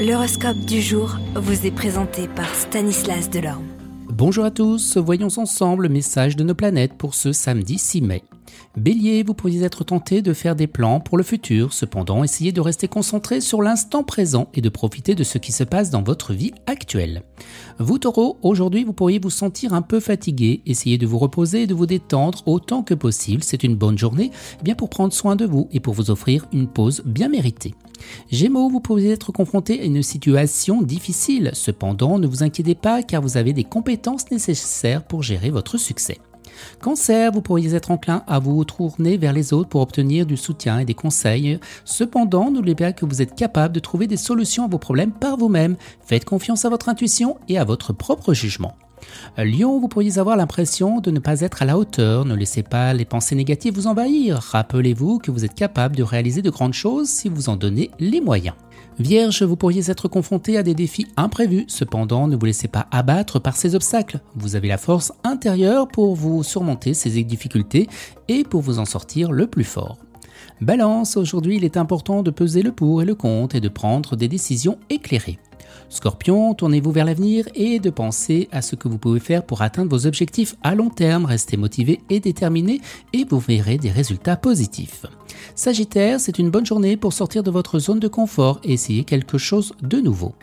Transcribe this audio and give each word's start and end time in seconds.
L'horoscope 0.00 0.60
du 0.60 0.80
jour 0.80 1.18
vous 1.34 1.66
est 1.66 1.70
présenté 1.70 2.26
par 2.26 2.54
Stanislas 2.54 3.28
Delorme. 3.28 3.66
Bonjour 4.08 4.46
à 4.46 4.50
tous, 4.50 4.96
voyons 4.96 5.28
ensemble 5.36 5.82
le 5.82 5.88
message 5.90 6.36
de 6.36 6.42
nos 6.42 6.54
planètes 6.54 6.94
pour 6.94 7.14
ce 7.14 7.32
samedi 7.32 7.76
6 7.76 8.00
mai. 8.00 8.22
Bélier, 8.78 9.22
vous 9.22 9.34
pourriez 9.34 9.62
être 9.62 9.84
tenté 9.84 10.22
de 10.22 10.32
faire 10.32 10.56
des 10.56 10.66
plans 10.66 11.00
pour 11.00 11.18
le 11.18 11.22
futur, 11.22 11.74
cependant 11.74 12.24
essayez 12.24 12.50
de 12.50 12.62
rester 12.62 12.88
concentré 12.88 13.42
sur 13.42 13.60
l'instant 13.60 14.02
présent 14.02 14.48
et 14.54 14.62
de 14.62 14.70
profiter 14.70 15.14
de 15.14 15.22
ce 15.22 15.36
qui 15.36 15.52
se 15.52 15.64
passe 15.64 15.90
dans 15.90 16.02
votre 16.02 16.32
vie 16.32 16.54
actuelle. 16.66 17.22
Vous 17.78 17.98
taureau, 17.98 18.38
aujourd'hui 18.40 18.84
vous 18.84 18.94
pourriez 18.94 19.18
vous 19.18 19.28
sentir 19.28 19.74
un 19.74 19.82
peu 19.82 20.00
fatigué, 20.00 20.62
essayez 20.64 20.96
de 20.96 21.06
vous 21.06 21.18
reposer 21.18 21.64
et 21.64 21.66
de 21.66 21.74
vous 21.74 21.84
détendre 21.84 22.42
autant 22.46 22.82
que 22.82 22.94
possible, 22.94 23.44
c'est 23.44 23.64
une 23.64 23.76
bonne 23.76 23.98
journée 23.98 24.30
eh 24.60 24.62
bien 24.62 24.74
pour 24.74 24.88
prendre 24.88 25.12
soin 25.12 25.36
de 25.36 25.44
vous 25.44 25.68
et 25.72 25.80
pour 25.80 25.92
vous 25.92 26.10
offrir 26.10 26.46
une 26.54 26.68
pause 26.68 27.02
bien 27.04 27.28
méritée. 27.28 27.74
Gémeaux, 28.30 28.68
vous 28.68 28.80
pourriez 28.80 29.10
être 29.10 29.32
confronté 29.32 29.80
à 29.80 29.84
une 29.84 30.02
situation 30.02 30.82
difficile, 30.82 31.50
cependant 31.54 32.18
ne 32.18 32.26
vous 32.26 32.42
inquiétez 32.42 32.74
pas 32.74 33.02
car 33.02 33.22
vous 33.22 33.36
avez 33.36 33.52
des 33.52 33.64
compétences 33.64 34.30
nécessaires 34.30 35.04
pour 35.04 35.22
gérer 35.22 35.50
votre 35.50 35.78
succès. 35.78 36.18
Cancer, 36.80 37.32
vous 37.32 37.42
pourriez 37.42 37.74
être 37.74 37.90
enclin 37.90 38.22
à 38.26 38.38
vous 38.38 38.64
tourner 38.64 39.16
vers 39.16 39.32
les 39.32 39.52
autres 39.52 39.68
pour 39.68 39.80
obtenir 39.80 40.26
du 40.26 40.36
soutien 40.36 40.78
et 40.78 40.84
des 40.84 40.94
conseils. 40.94 41.58
Cependant, 41.84 42.50
n'oubliez 42.50 42.74
pas 42.74 42.92
que 42.92 43.06
vous 43.06 43.22
êtes 43.22 43.34
capable 43.34 43.74
de 43.74 43.80
trouver 43.80 44.06
des 44.06 44.16
solutions 44.16 44.64
à 44.64 44.68
vos 44.68 44.78
problèmes 44.78 45.12
par 45.12 45.36
vous-même. 45.36 45.76
Faites 46.02 46.24
confiance 46.24 46.64
à 46.64 46.68
votre 46.68 46.88
intuition 46.88 47.38
et 47.48 47.58
à 47.58 47.64
votre 47.64 47.92
propre 47.92 48.34
jugement. 48.34 48.76
Lion, 49.36 49.78
vous 49.78 49.88
pourriez 49.88 50.18
avoir 50.18 50.36
l'impression 50.36 51.00
de 51.00 51.10
ne 51.10 51.18
pas 51.18 51.40
être 51.40 51.62
à 51.62 51.64
la 51.64 51.78
hauteur, 51.78 52.24
ne 52.24 52.34
laissez 52.34 52.62
pas 52.62 52.92
les 52.92 53.04
pensées 53.04 53.34
négatives 53.34 53.74
vous 53.74 53.86
envahir. 53.86 54.38
Rappelez-vous 54.38 55.18
que 55.18 55.30
vous 55.30 55.44
êtes 55.44 55.54
capable 55.54 55.96
de 55.96 56.02
réaliser 56.02 56.42
de 56.42 56.50
grandes 56.50 56.74
choses 56.74 57.08
si 57.08 57.28
vous 57.28 57.48
en 57.48 57.56
donnez 57.56 57.90
les 57.98 58.20
moyens. 58.20 58.54
Vierge, 58.98 59.42
vous 59.42 59.56
pourriez 59.56 59.90
être 59.90 60.08
confronté 60.08 60.58
à 60.58 60.62
des 60.62 60.74
défis 60.74 61.06
imprévus, 61.16 61.64
cependant 61.68 62.26
ne 62.26 62.36
vous 62.36 62.44
laissez 62.44 62.68
pas 62.68 62.86
abattre 62.90 63.38
par 63.38 63.56
ces 63.56 63.74
obstacles. 63.74 64.20
Vous 64.34 64.56
avez 64.56 64.68
la 64.68 64.76
force 64.76 65.12
intérieure 65.24 65.88
pour 65.88 66.14
vous 66.14 66.42
surmonter 66.42 66.92
ces 66.92 67.22
difficultés 67.24 67.88
et 68.28 68.44
pour 68.44 68.60
vous 68.60 68.78
en 68.78 68.84
sortir 68.84 69.32
le 69.32 69.46
plus 69.46 69.64
fort. 69.64 69.96
Balance, 70.60 71.16
aujourd'hui 71.16 71.56
il 71.56 71.64
est 71.64 71.78
important 71.78 72.22
de 72.22 72.30
peser 72.30 72.62
le 72.62 72.72
pour 72.72 73.00
et 73.00 73.06
le 73.06 73.14
contre 73.14 73.56
et 73.56 73.60
de 73.60 73.68
prendre 73.68 74.16
des 74.16 74.28
décisions 74.28 74.78
éclairées. 74.90 75.38
Scorpion, 75.88 76.54
tournez-vous 76.54 76.92
vers 76.92 77.04
l'avenir 77.04 77.46
et 77.54 77.78
de 77.78 77.90
penser 77.90 78.48
à 78.52 78.62
ce 78.62 78.76
que 78.76 78.88
vous 78.88 78.98
pouvez 78.98 79.20
faire 79.20 79.44
pour 79.44 79.62
atteindre 79.62 79.90
vos 79.90 80.06
objectifs 80.06 80.54
à 80.62 80.74
long 80.74 80.90
terme. 80.90 81.24
Restez 81.24 81.56
motivé 81.56 82.00
et 82.10 82.20
déterminé 82.20 82.80
et 83.12 83.24
vous 83.24 83.40
verrez 83.40 83.78
des 83.78 83.90
résultats 83.90 84.36
positifs. 84.36 85.06
Sagittaire, 85.54 86.20
c'est 86.20 86.38
une 86.38 86.50
bonne 86.50 86.66
journée 86.66 86.96
pour 86.96 87.12
sortir 87.12 87.42
de 87.42 87.50
votre 87.50 87.78
zone 87.78 88.00
de 88.00 88.08
confort 88.08 88.60
et 88.64 88.72
essayer 88.72 89.04
quelque 89.04 89.38
chose 89.38 89.72
de 89.82 90.00
nouveau. 90.00 90.34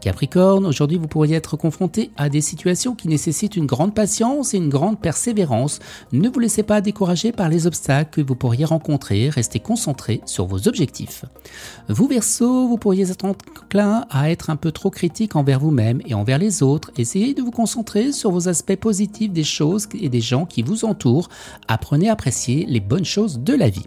Capricorne, 0.00 0.66
aujourd'hui 0.66 0.98
vous 0.98 1.06
pourriez 1.06 1.36
être 1.36 1.56
confronté 1.56 2.10
à 2.16 2.28
des 2.28 2.40
situations 2.40 2.94
qui 2.94 3.08
nécessitent 3.08 3.56
une 3.56 3.66
grande 3.66 3.94
patience 3.94 4.54
et 4.54 4.56
une 4.56 4.68
grande 4.68 5.00
persévérance. 5.00 5.78
Ne 6.12 6.28
vous 6.28 6.40
laissez 6.40 6.62
pas 6.62 6.80
décourager 6.80 7.32
par 7.32 7.48
les 7.48 7.66
obstacles 7.66 8.10
que 8.10 8.26
vous 8.26 8.34
pourriez 8.34 8.64
rencontrer, 8.64 9.28
restez 9.28 9.60
concentré 9.60 10.20
sur 10.26 10.46
vos 10.46 10.68
objectifs. 10.68 11.24
Vous 11.88 12.08
Verseau, 12.08 12.68
vous 12.68 12.78
pourriez 12.78 13.10
être 13.10 13.24
enclin 13.24 14.06
à 14.10 14.30
être 14.30 14.50
un 14.50 14.56
peu 14.56 14.72
trop 14.72 14.90
critique 14.90 15.36
envers 15.36 15.60
vous-même 15.60 16.00
et 16.06 16.14
envers 16.14 16.38
les 16.38 16.62
autres. 16.62 16.90
Essayez 16.96 17.32
de 17.32 17.42
vous 17.42 17.50
concentrer 17.50 18.12
sur 18.12 18.30
vos 18.30 18.48
aspects 18.48 18.76
positifs 18.76 19.32
des 19.32 19.44
choses 19.44 19.88
et 19.98 20.08
des 20.08 20.20
gens 20.20 20.46
qui 20.46 20.62
vous 20.62 20.84
entourent. 20.84 21.28
Apprenez 21.68 22.08
à 22.08 22.12
apprécier 22.12 22.66
les 22.66 22.80
bonnes 22.80 23.04
choses 23.04 23.38
de 23.38 23.54
la 23.54 23.68
vie. 23.68 23.86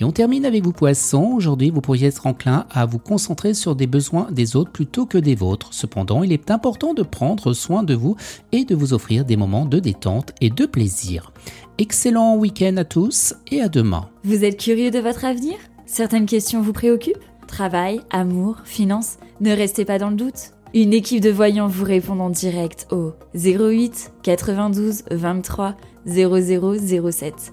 Et 0.00 0.04
on 0.04 0.12
termine 0.12 0.44
avec 0.44 0.64
vous 0.64 0.72
poissons. 0.72 1.32
Aujourd'hui, 1.36 1.70
vous 1.70 1.80
pourriez 1.80 2.08
être 2.08 2.26
enclin 2.26 2.66
à 2.70 2.86
vous 2.86 2.98
concentrer 2.98 3.54
sur 3.54 3.76
des 3.76 3.86
besoins 3.86 4.28
des 4.30 4.56
autres 4.56 4.70
plutôt 4.70 5.06
que 5.06 5.18
des 5.18 5.34
vôtres. 5.34 5.72
Cependant, 5.72 6.22
il 6.22 6.32
est 6.32 6.50
important 6.50 6.94
de 6.94 7.02
prendre 7.02 7.52
soin 7.52 7.82
de 7.82 7.94
vous 7.94 8.16
et 8.52 8.64
de 8.64 8.74
vous 8.74 8.92
offrir 8.92 9.24
des 9.24 9.36
moments 9.36 9.66
de 9.66 9.78
détente 9.78 10.32
et 10.40 10.50
de 10.50 10.66
plaisir. 10.66 11.32
Excellent 11.78 12.36
week-end 12.36 12.76
à 12.76 12.84
tous 12.84 13.34
et 13.50 13.60
à 13.60 13.68
demain. 13.68 14.08
Vous 14.24 14.44
êtes 14.44 14.58
curieux 14.58 14.90
de 14.90 14.98
votre 14.98 15.24
avenir? 15.24 15.56
Certaines 15.86 16.26
questions 16.26 16.60
vous 16.60 16.72
préoccupent? 16.72 17.18
Travail, 17.46 18.00
amour, 18.10 18.58
finances 18.64 19.16
Ne 19.40 19.52
restez 19.52 19.84
pas 19.84 19.98
dans 19.98 20.10
le 20.10 20.16
doute. 20.16 20.52
Une 20.74 20.92
équipe 20.92 21.22
de 21.22 21.30
voyants 21.30 21.66
vous 21.66 21.84
répond 21.84 22.20
en 22.20 22.28
direct 22.28 22.86
au 22.90 23.12
08 23.34 24.12
92 24.22 25.04
23 25.10 25.76
0007. 26.06 27.52